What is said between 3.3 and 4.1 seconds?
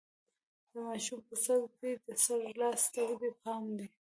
پام دی؟